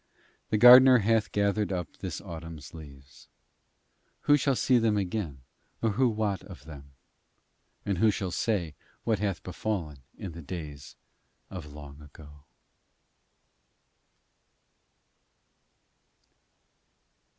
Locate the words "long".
11.71-12.01